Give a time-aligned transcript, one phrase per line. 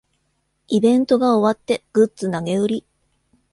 [0.67, 2.85] イベントが終わってグッズ投げ売り